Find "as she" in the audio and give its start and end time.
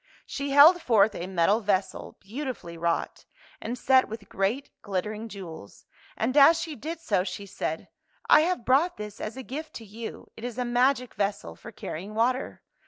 6.35-6.75